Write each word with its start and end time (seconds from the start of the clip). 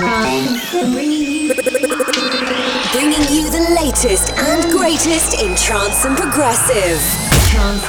Bringing 0.00 0.16
you 3.28 3.50
the 3.50 3.76
latest 3.78 4.32
and 4.32 4.72
greatest 4.72 5.42
in 5.42 5.54
trance 5.56 6.06
and 6.06 6.16
progressive. 6.16 6.98
Trance 7.50 7.84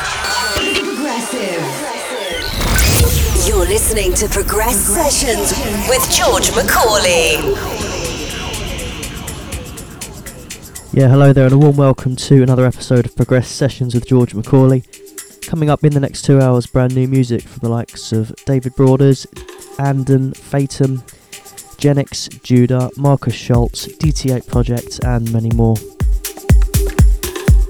progressive. 0.77 1.63
You're 3.47 3.65
listening 3.65 4.13
to 4.15 4.27
Progress 4.27 4.75
Sessions 4.75 5.53
with 5.87 6.03
George 6.11 6.53
Macaulay. 6.53 7.37
Yeah, 10.91 11.07
hello 11.07 11.31
there, 11.31 11.45
and 11.45 11.53
a 11.53 11.57
warm 11.57 11.77
welcome 11.77 12.17
to 12.17 12.43
another 12.43 12.65
episode 12.65 13.05
of 13.05 13.15
Progress 13.15 13.47
Sessions 13.47 13.93
with 13.93 14.05
George 14.05 14.35
Macaulay. 14.35 14.83
Coming 15.43 15.69
up 15.69 15.85
in 15.85 15.93
the 15.93 16.01
next 16.01 16.23
two 16.23 16.41
hours, 16.41 16.67
brand 16.67 16.93
new 16.93 17.07
music 17.07 17.43
from 17.43 17.59
the 17.61 17.69
likes 17.69 18.11
of 18.11 18.35
David 18.45 18.75
Broaders, 18.75 19.25
Anden, 19.79 20.33
Fatum, 20.33 21.03
Genix, 21.81 22.29
Judah, 22.43 22.91
Markus 22.95 23.33
Schulz, 23.33 23.87
DT8 23.87 24.45
Project, 24.45 24.99
and 25.03 25.33
many 25.33 25.49
more. 25.55 25.75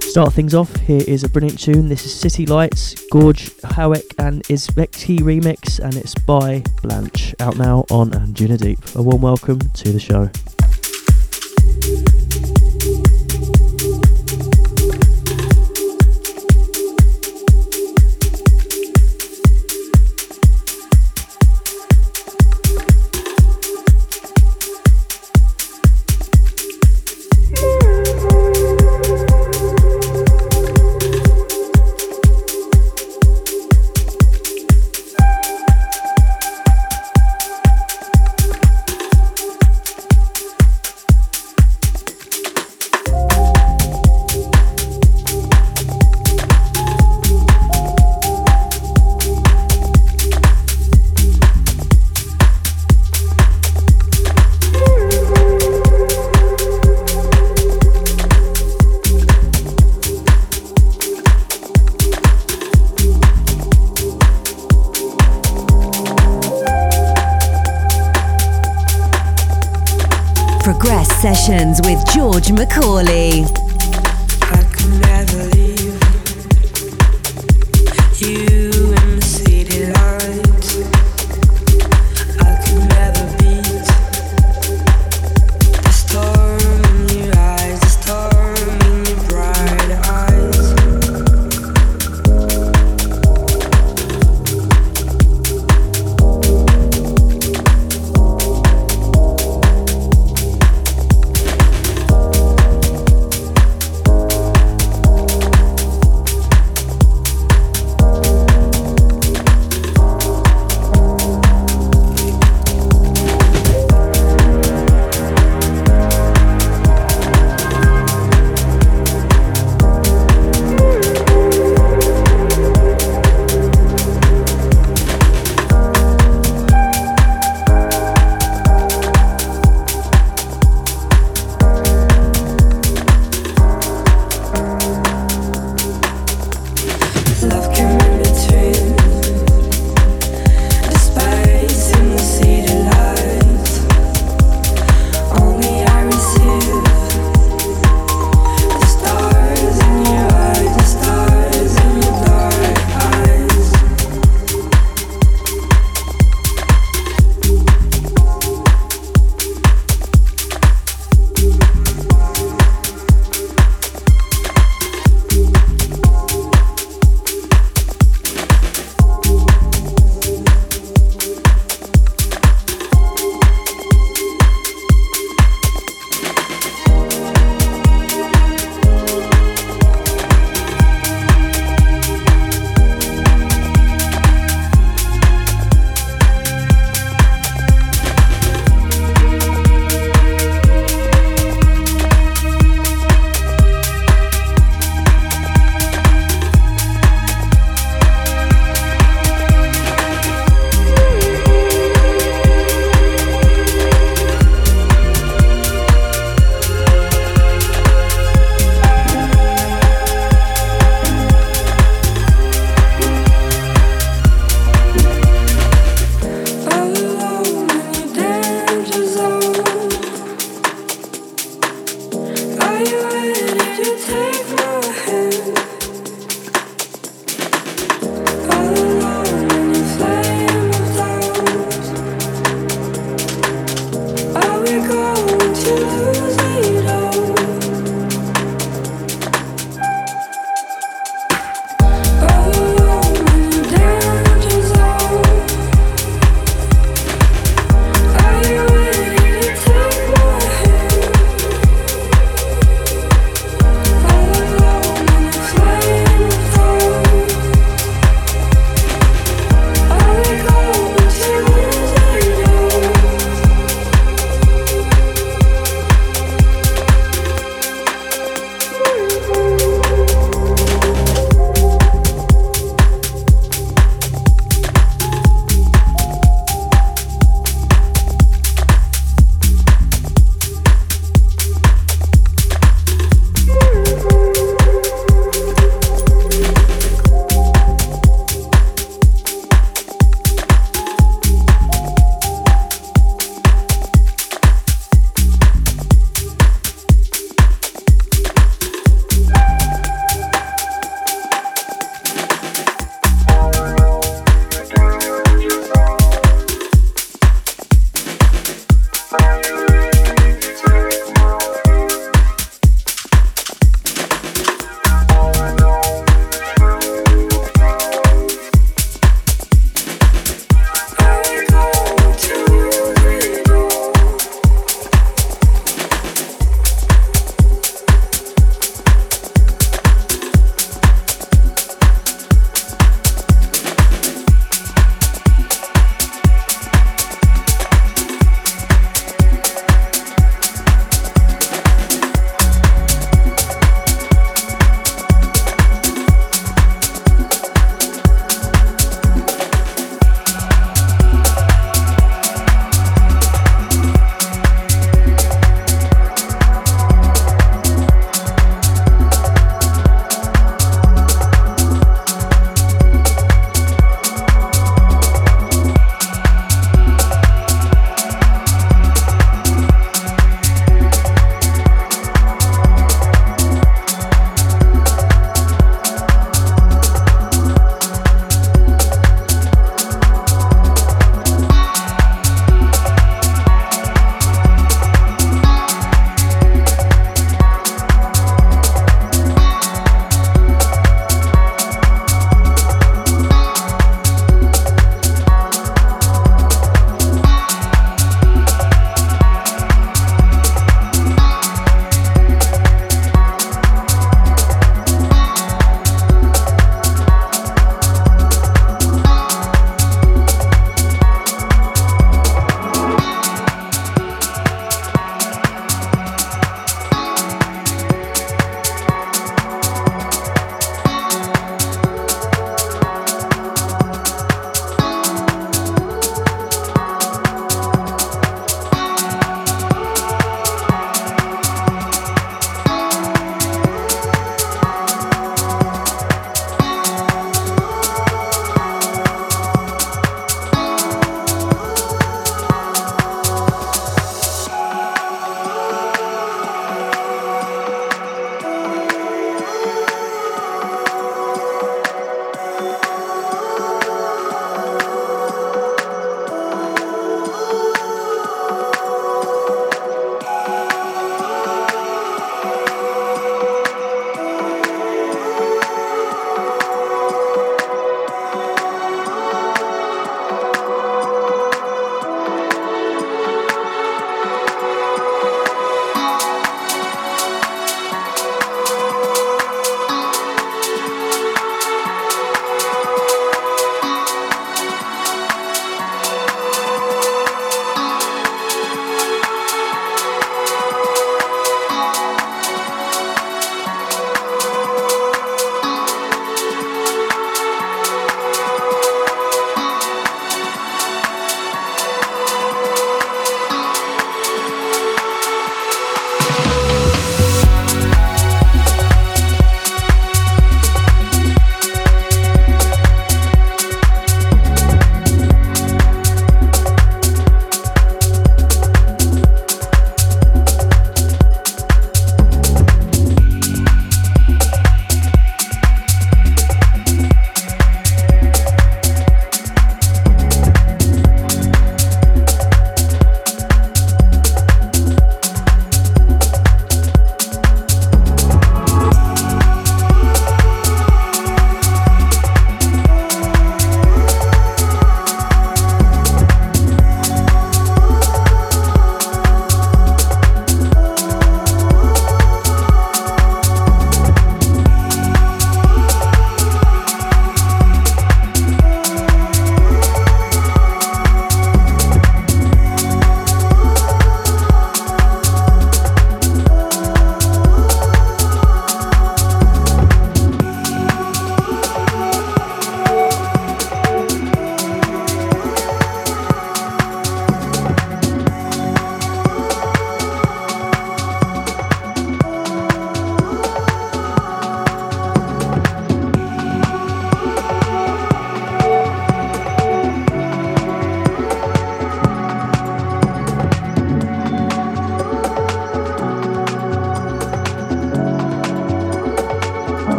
Start 0.00 0.32
things 0.32 0.52
off, 0.52 0.74
here 0.80 1.04
is 1.06 1.22
a 1.22 1.28
brilliant 1.28 1.60
tune. 1.60 1.88
This 1.88 2.04
is 2.04 2.12
City 2.12 2.44
Lights, 2.44 2.94
Gorje 3.12 3.54
Hewek 3.60 4.12
and 4.18 4.42
Izhevski 4.48 5.20
remix, 5.20 5.78
and 5.78 5.94
it's 5.94 6.16
by 6.16 6.64
Blanche, 6.82 7.36
out 7.38 7.56
now 7.56 7.84
on 7.88 8.10
Anjuna 8.10 8.58
Deep. 8.58 8.80
A 8.96 9.02
warm 9.02 9.22
welcome 9.22 9.60
to 9.60 9.92
the 9.92 10.00
show. 10.00 10.28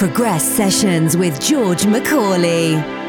Progress 0.00 0.42
Sessions 0.42 1.14
with 1.14 1.38
George 1.42 1.84
Macaulay. 1.84 2.99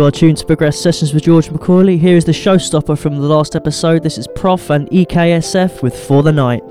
You 0.00 0.06
are 0.06 0.10
tuned 0.10 0.38
to 0.38 0.46
Progress 0.46 0.80
Sessions 0.80 1.12
with 1.12 1.24
George 1.24 1.50
McCauley. 1.50 1.98
Here 1.98 2.16
is 2.16 2.24
the 2.24 2.32
showstopper 2.32 2.96
from 2.96 3.16
the 3.16 3.26
last 3.26 3.54
episode. 3.54 4.02
This 4.02 4.16
is 4.16 4.26
Prof 4.34 4.70
and 4.70 4.88
EKSF 4.88 5.82
with 5.82 5.94
For 5.94 6.22
the 6.22 6.32
Night. 6.32 6.69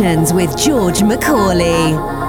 Sessions 0.00 0.32
with 0.32 0.56
George 0.56 1.02
Macaulay. 1.02 2.19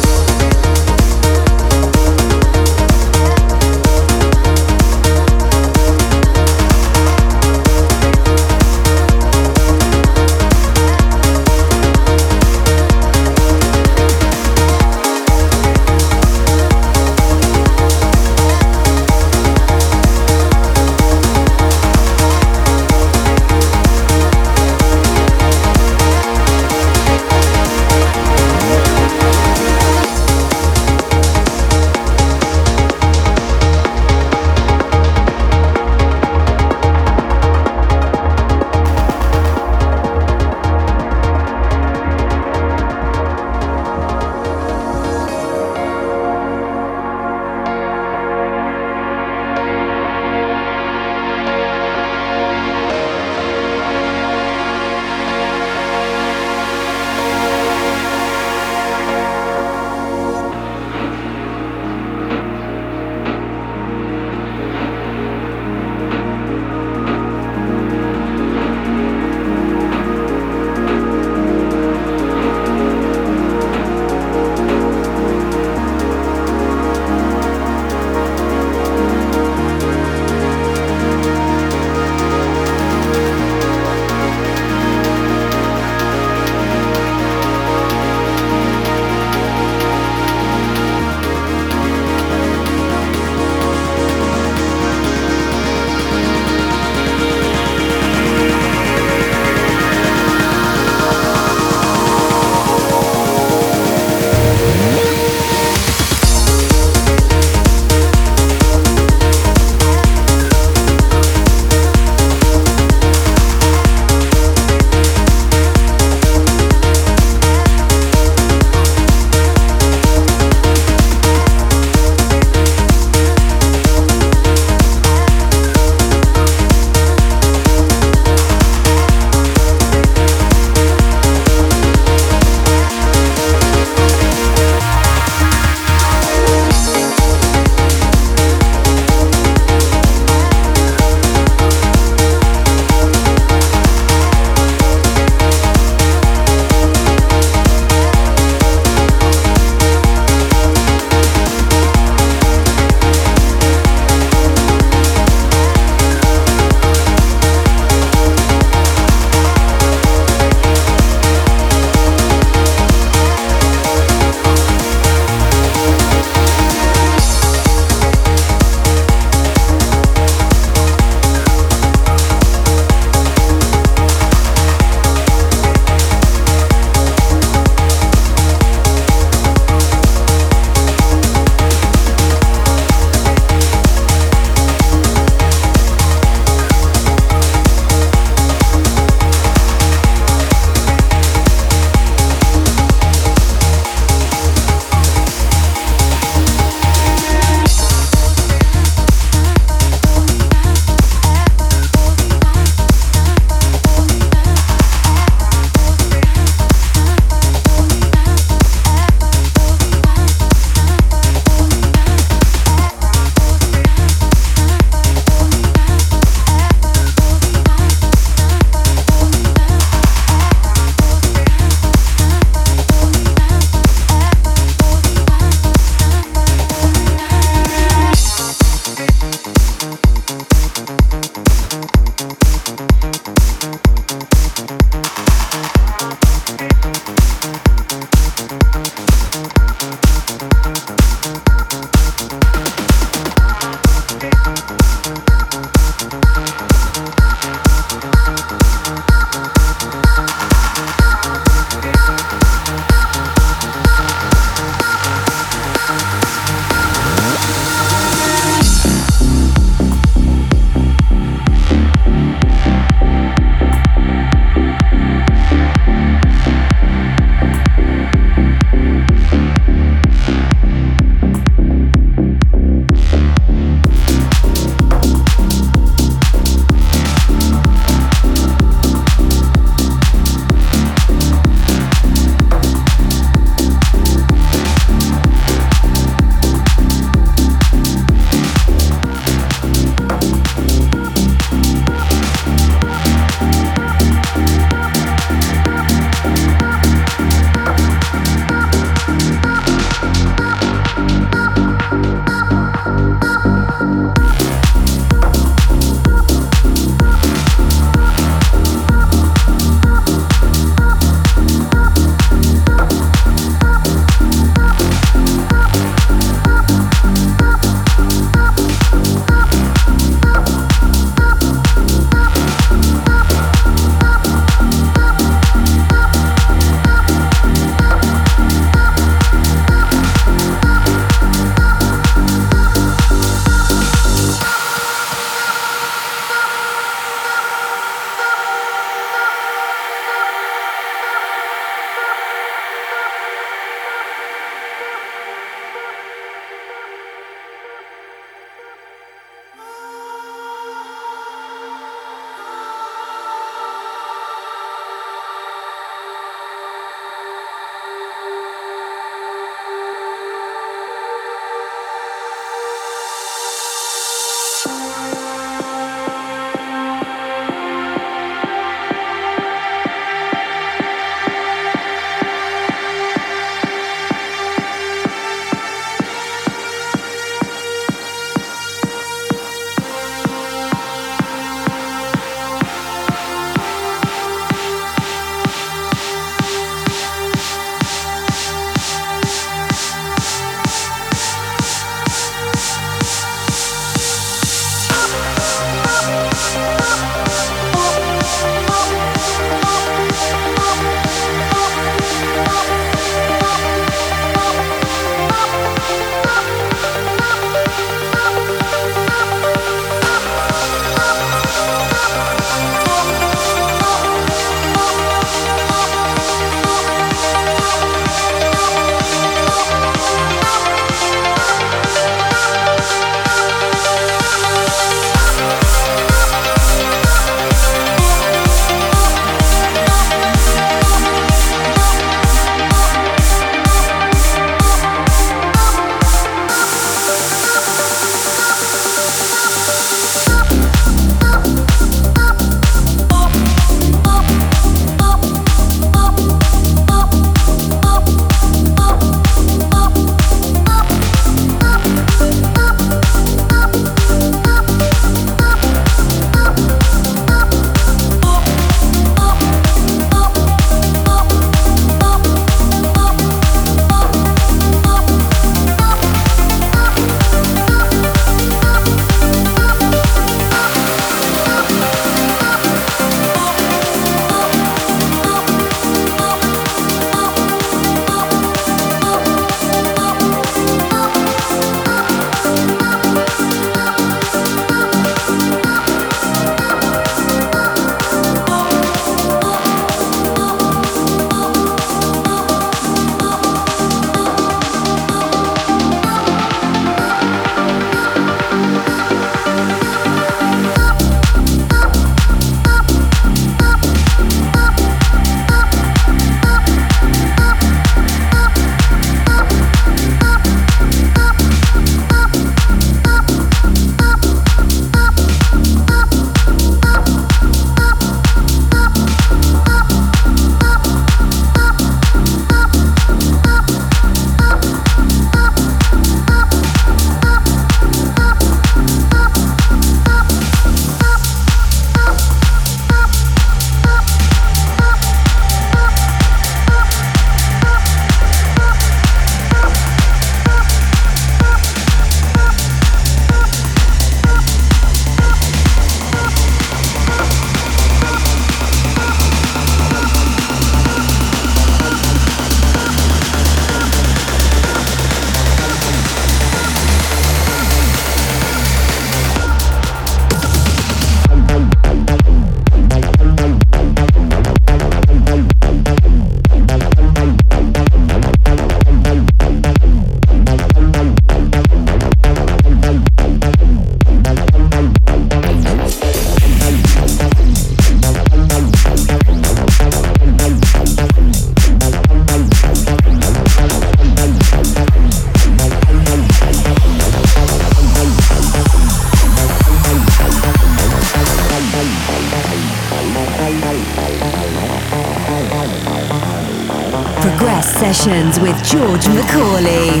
Sessions 598.01 598.39
with 598.39 598.57
George 598.63 599.07
Macaulay. 599.09 600.00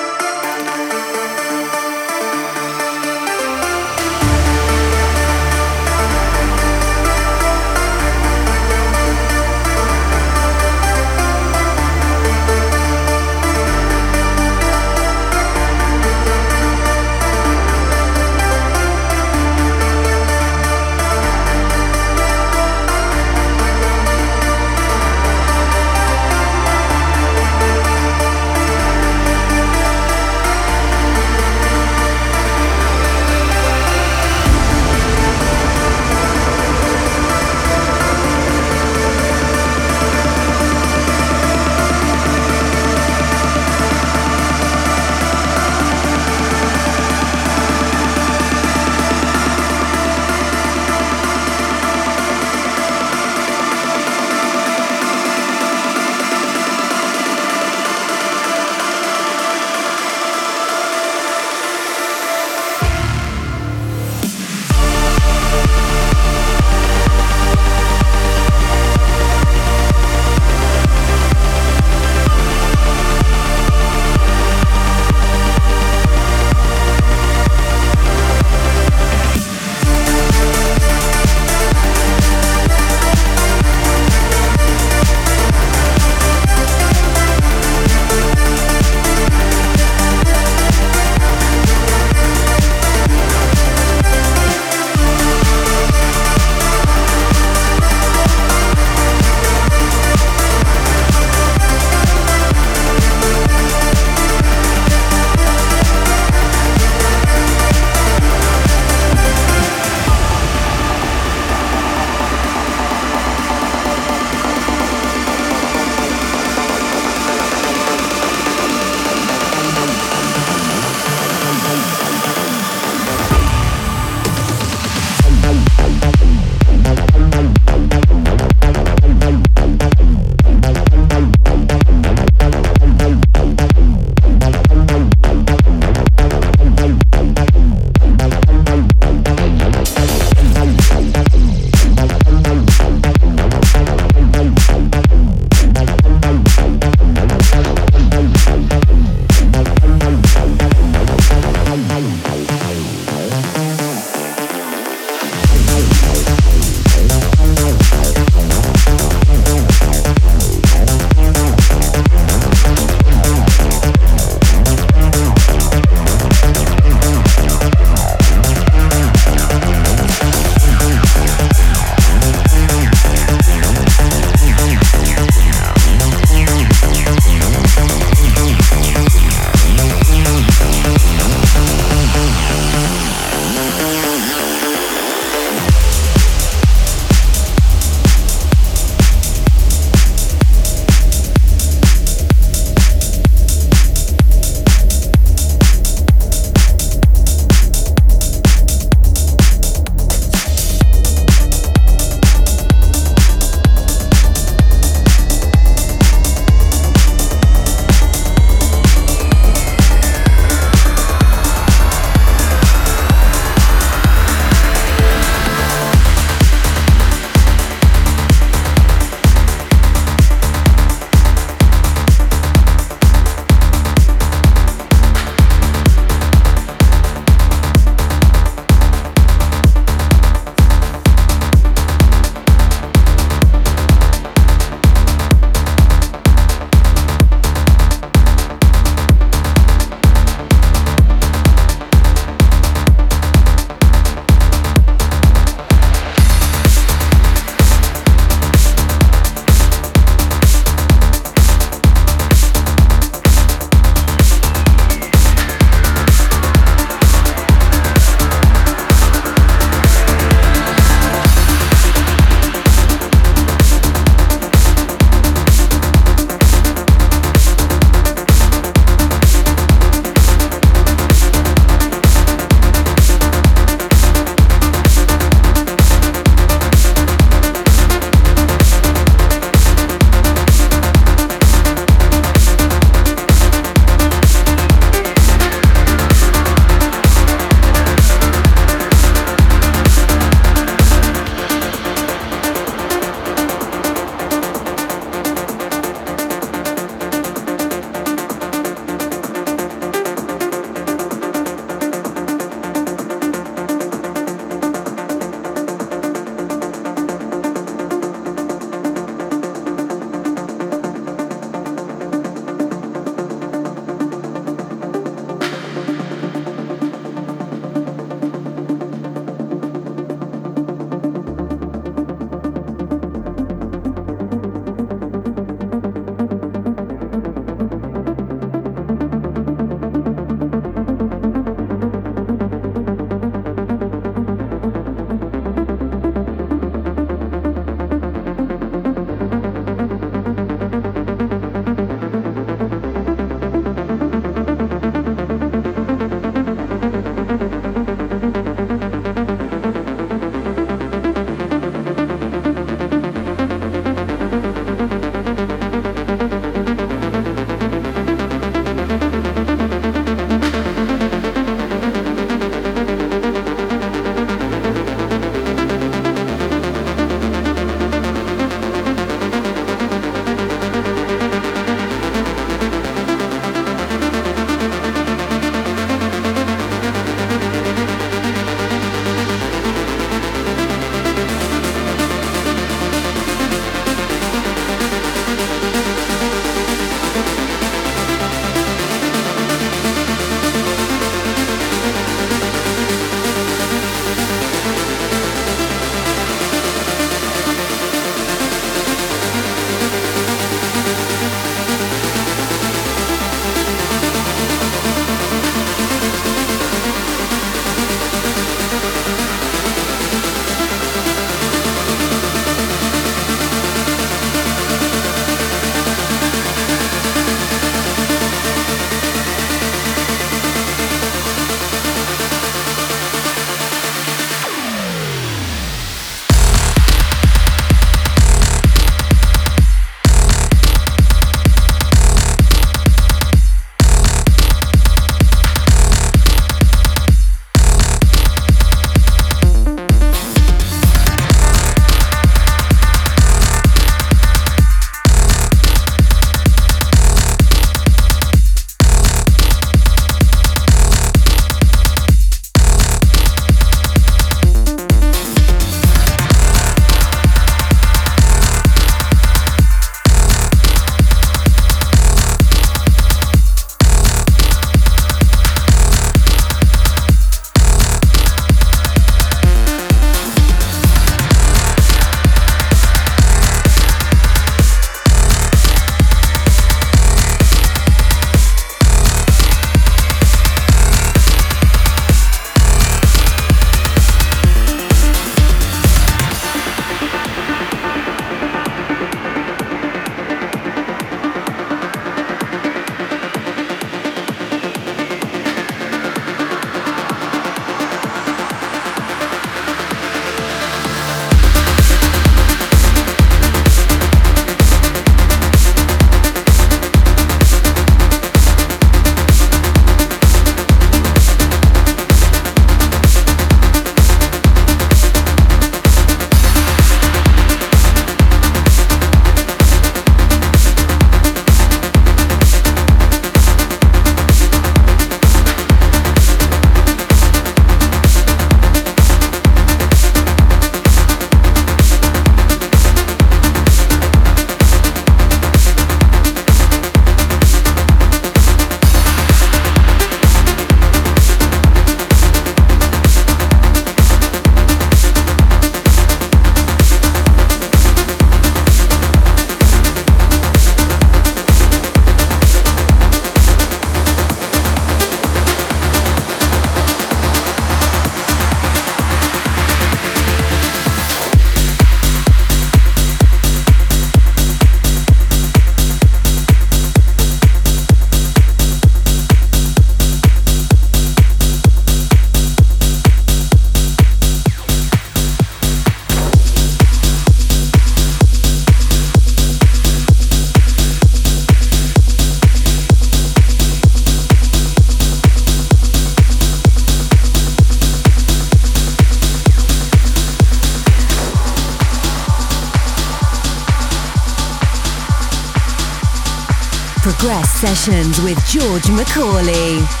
Sessions 597.61 598.19
with 598.23 598.43
George 598.47 598.89
Macaulay. 598.89 600.00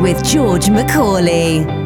With 0.00 0.24
George 0.24 0.70
Macaulay. 0.70 1.79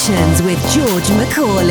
Sessions 0.00 0.40
with 0.40 0.58
George 0.72 1.10
Macaulay. 1.10 1.69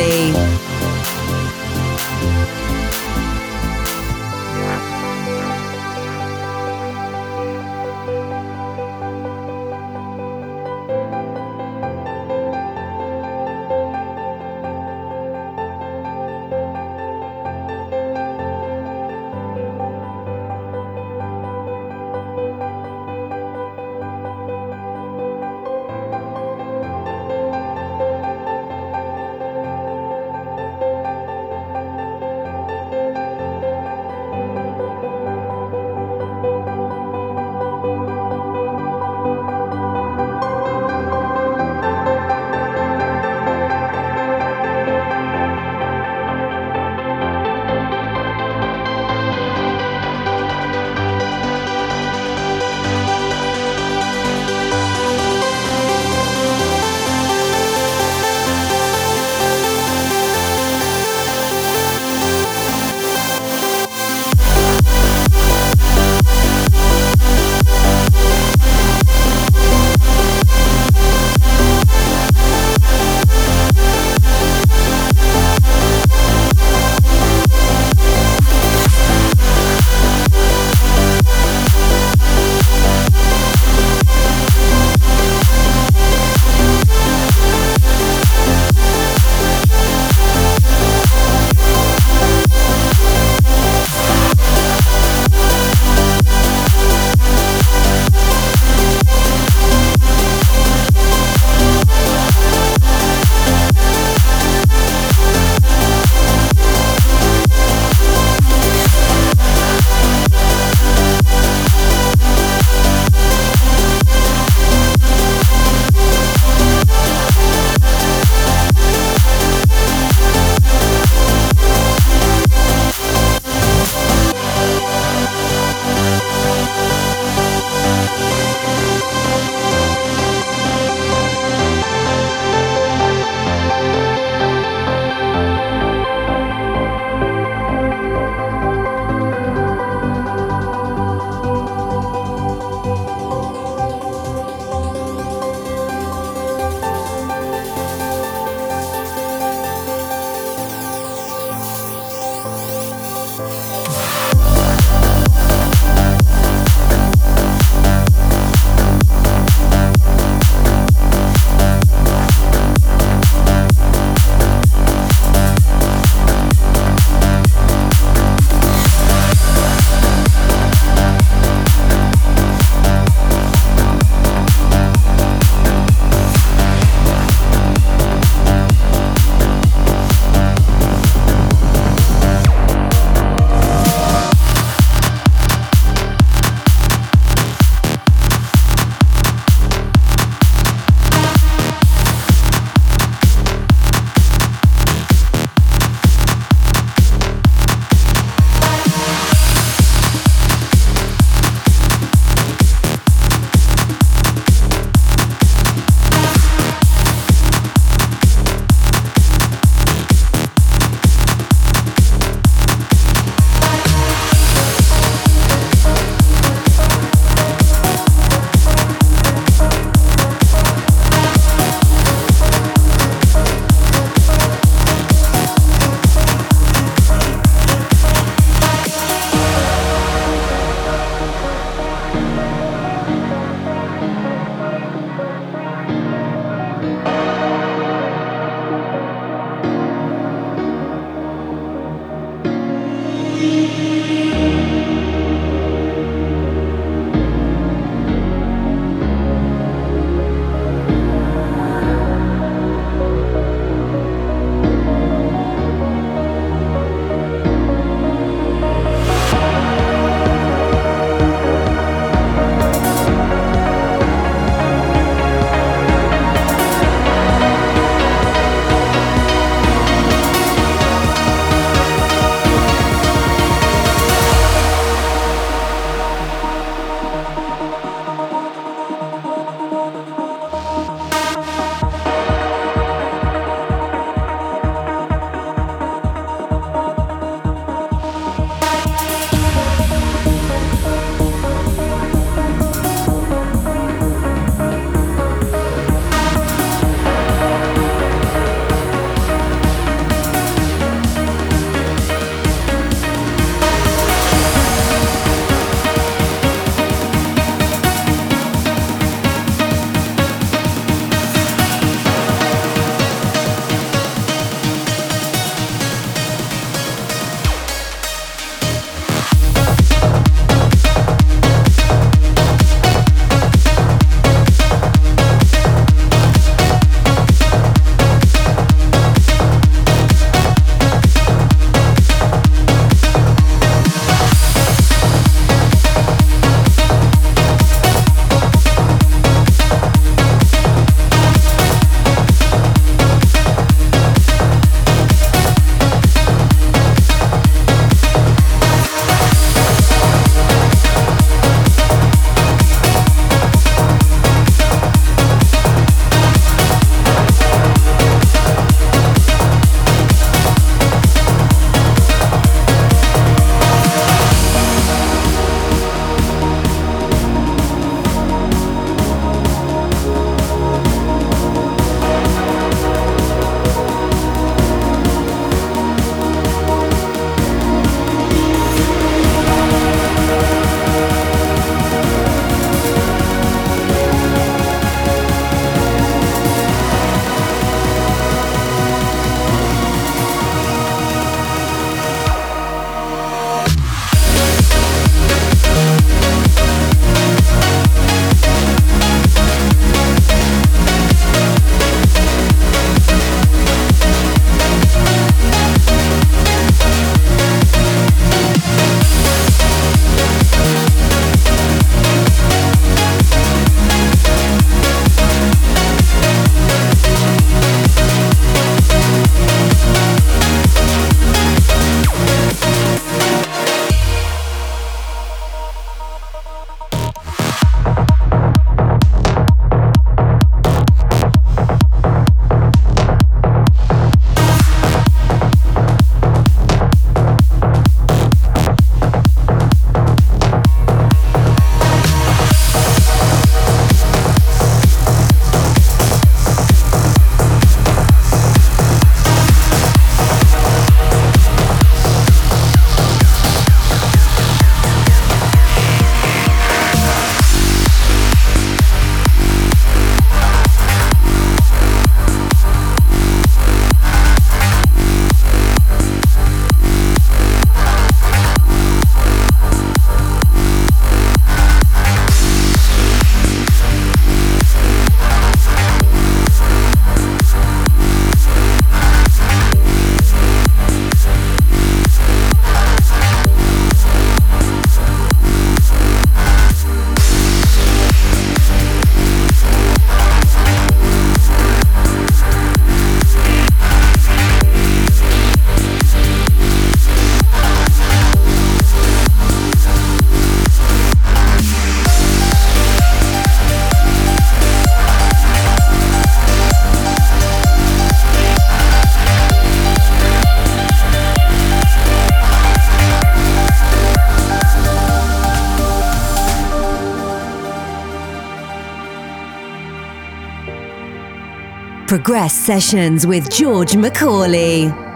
Progress 522.22 522.52
Sessions 522.52 523.26
with 523.26 523.48
George 523.48 523.96
Macaulay. 523.96 525.09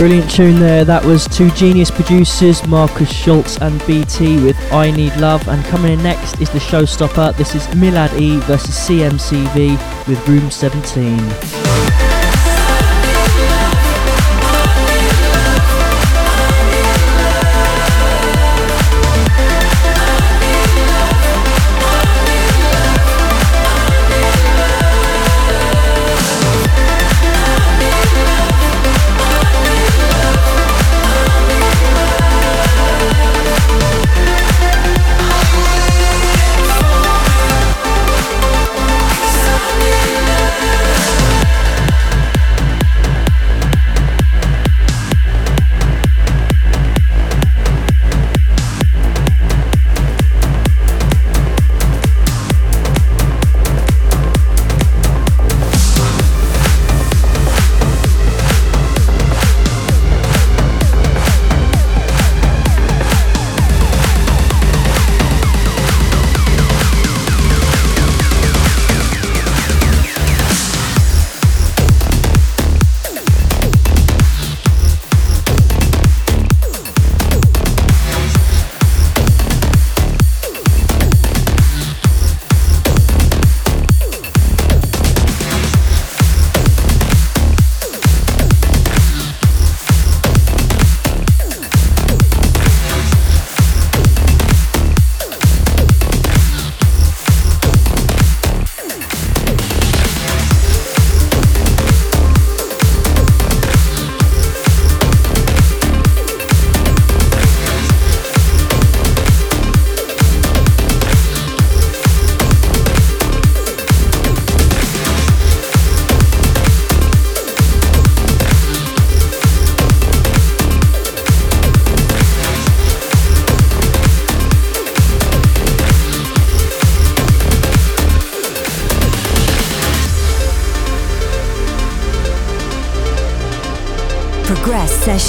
Brilliant 0.00 0.30
tune 0.30 0.58
there. 0.58 0.82
That 0.82 1.04
was 1.04 1.28
two 1.28 1.50
genius 1.50 1.90
producers, 1.90 2.66
Markus 2.66 3.12
Schulz 3.12 3.58
and 3.58 3.86
BT 3.86 4.42
with 4.42 4.56
I 4.72 4.90
Need 4.90 5.14
Love. 5.16 5.46
And 5.46 5.62
coming 5.66 5.92
in 5.92 6.02
next 6.02 6.40
is 6.40 6.48
the 6.48 6.58
showstopper. 6.58 7.36
This 7.36 7.54
is 7.54 7.66
Milad 7.66 8.18
E 8.18 8.38
versus 8.46 8.74
CMCV 8.76 10.08
with 10.08 10.26
Room 10.26 10.50
17. 10.50 12.09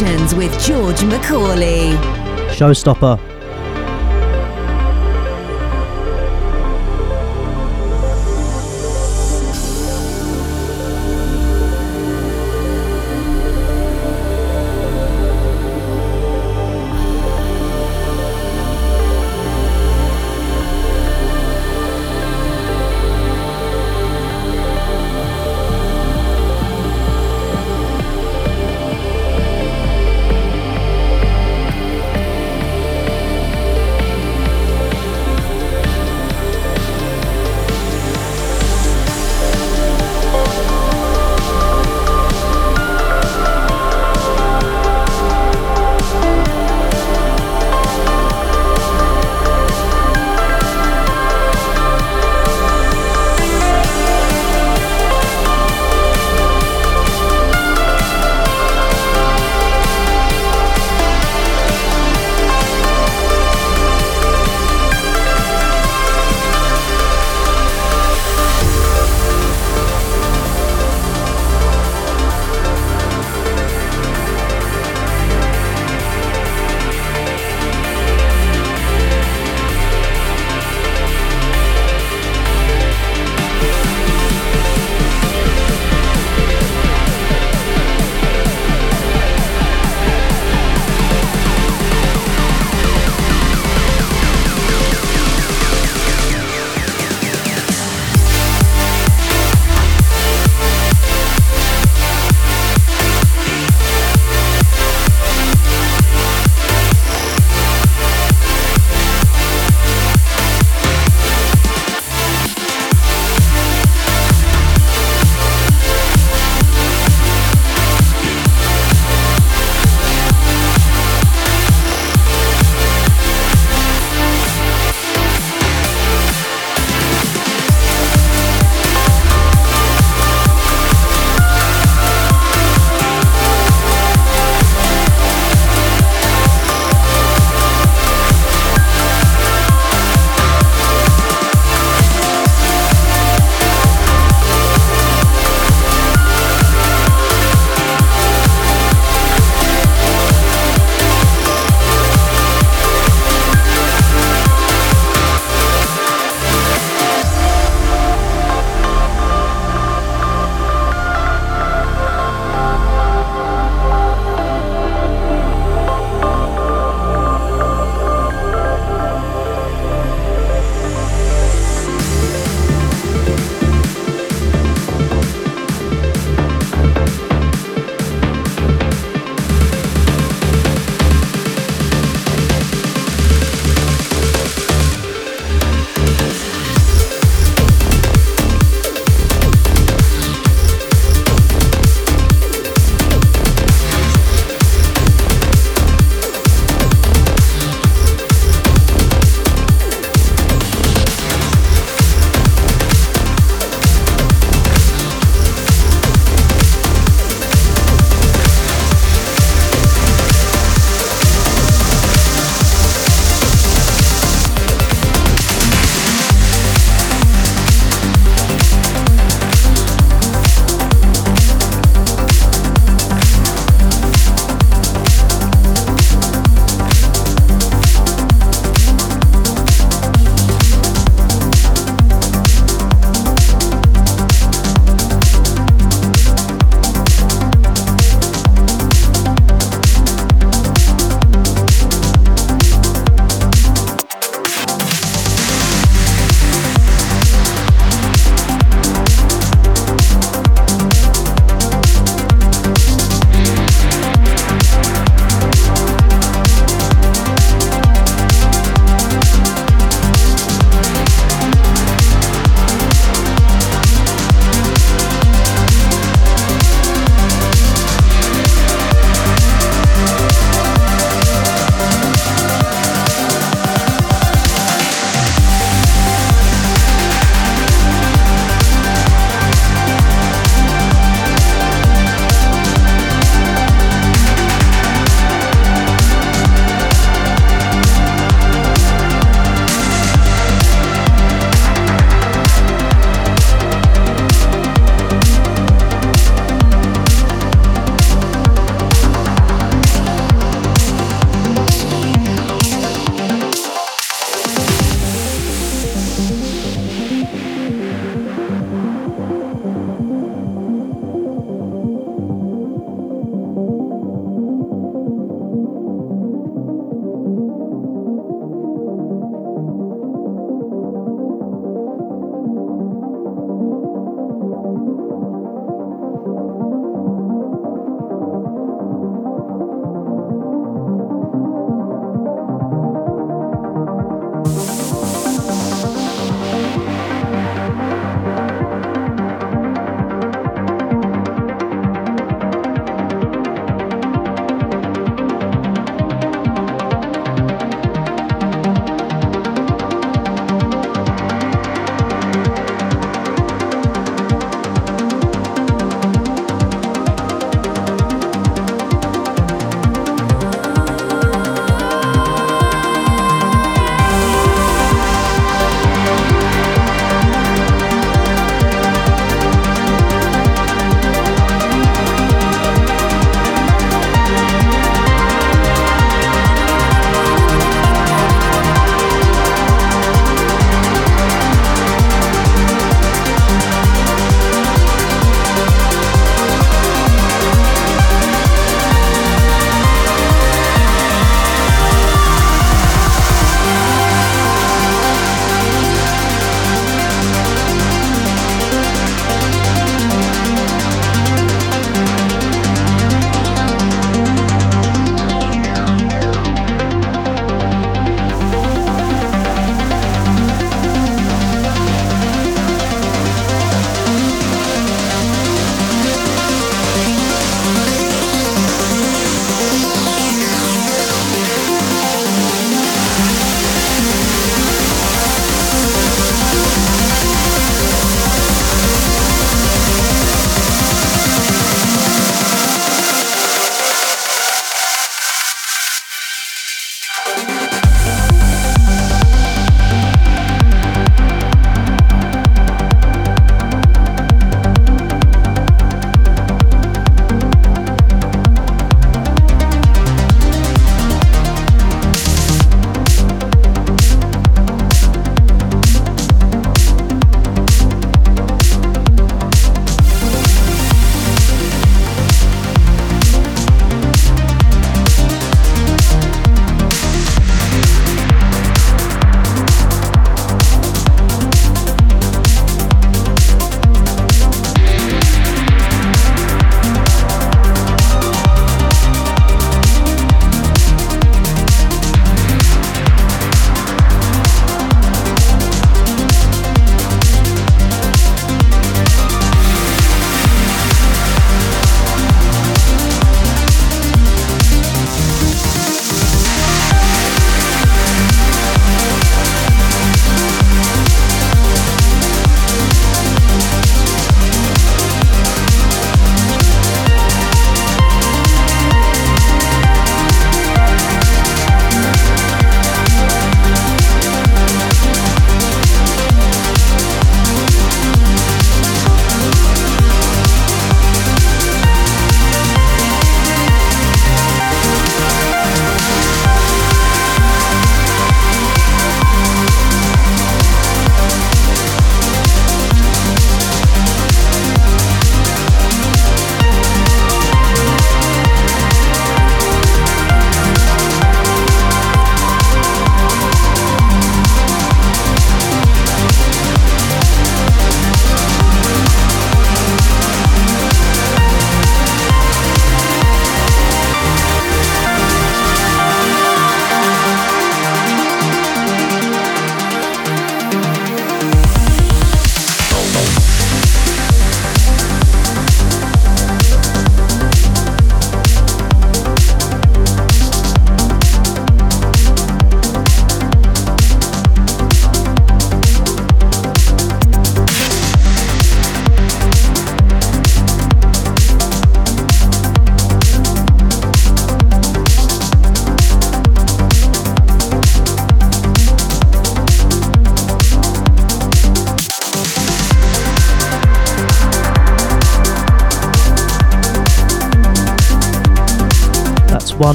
Sessions 0.00 0.34
with 0.34 0.58
George 0.64 1.04
Macaulay. 1.04 1.90
Showstopper. 2.56 3.29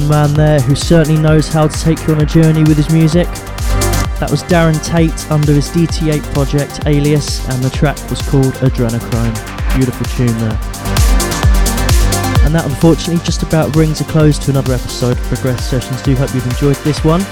Man 0.06 0.32
there 0.34 0.60
who 0.60 0.74
certainly 0.74 1.20
knows 1.20 1.48
how 1.48 1.66
to 1.68 1.80
take 1.80 2.06
you 2.06 2.14
on 2.14 2.20
a 2.20 2.26
journey 2.26 2.62
with 2.62 2.76
his 2.76 2.90
music. 2.90 3.26
That 4.18 4.28
was 4.30 4.42
Darren 4.44 4.82
Tate 4.84 5.30
under 5.30 5.52
his 5.52 5.68
DT8 5.68 6.22
project 6.32 6.86
Alias, 6.86 7.46
and 7.48 7.62
the 7.62 7.70
track 7.70 7.98
was 8.08 8.22
called 8.22 8.54
Adrenochrome. 8.64 9.34
Beautiful 9.76 10.06
tune 10.16 10.36
there. 10.38 10.58
And 12.44 12.54
that 12.54 12.64
unfortunately 12.64 13.24
just 13.24 13.42
about 13.42 13.72
brings 13.72 14.00
a 14.00 14.04
close 14.04 14.38
to 14.40 14.50
another 14.50 14.72
episode 14.72 15.18
of 15.18 15.24
Progress 15.24 15.68
Sessions. 15.68 16.00
Do 16.02 16.14
hope 16.14 16.32
you've 16.34 16.46
enjoyed 16.46 16.76
this 16.76 17.04
one. 17.04 17.24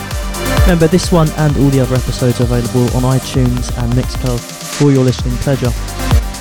Remember, 0.62 0.86
this 0.86 1.12
one 1.12 1.30
and 1.38 1.56
all 1.58 1.70
the 1.70 1.80
other 1.80 1.94
episodes 1.94 2.40
are 2.40 2.44
available 2.44 2.84
on 2.96 3.02
iTunes 3.18 3.76
and 3.82 3.92
Mixcloud 3.92 4.40
for 4.78 4.90
your 4.90 5.04
listening 5.04 5.36
pleasure. 5.38 5.72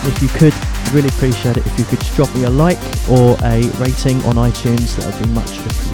If 0.08 0.22
you 0.22 0.28
could, 0.30 0.54
really 0.94 1.10
appreciate 1.10 1.58
it 1.58 1.66
if 1.66 1.80
you 1.80 1.86
could 1.86 2.00
drop 2.16 2.34
me 2.36 2.44
a 2.44 2.50
like 2.50 2.80
or 3.10 3.38
a 3.44 3.68
rating 3.80 4.22
on 4.26 4.36
iTunes. 4.36 4.96
That 4.98 5.14
would 5.14 5.28
be 5.28 5.34
much 5.34 5.58
appreciated. 5.60 5.93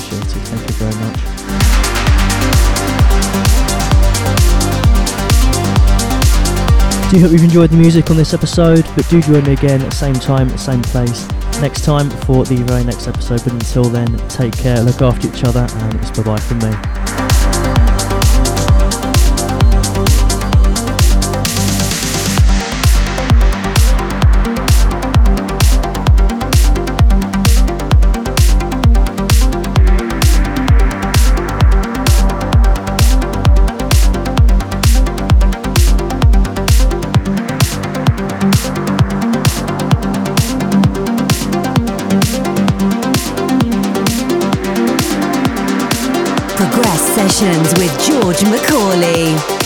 Do 7.10 7.20
hope 7.20 7.32
you've 7.32 7.44
enjoyed 7.44 7.72
the 7.72 7.76
music 7.76 8.12
on 8.12 8.18
this 8.18 8.36
episode, 8.36 8.86
but 8.96 9.10
do 9.10 9.20
join 9.20 9.44
me 9.44 9.54
again 9.54 9.82
at 9.82 9.90
the 9.90 9.96
same 9.96 10.14
time, 10.14 10.56
same 10.60 10.84
place 10.84 11.28
next 11.60 11.84
time 11.84 12.08
for 12.08 12.46
the 12.46 12.58
very 12.58 12.84
next 12.84 13.08
episode. 13.08 13.44
But 13.44 13.54
until 13.54 13.86
then, 13.86 14.16
take 14.28 14.56
care, 14.56 14.80
look 14.82 15.02
after 15.02 15.28
each 15.28 15.44
other, 15.44 15.68
and 15.68 15.96
it's 15.96 16.12
bye 16.12 16.22
bye 16.22 16.40
from 16.40 16.60
me. 16.60 16.99
Sessions 47.40 47.74
with 47.80 47.98
George 48.02 48.44
Macaulay. 48.52 49.59